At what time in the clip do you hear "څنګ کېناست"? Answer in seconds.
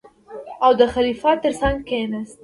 1.61-2.37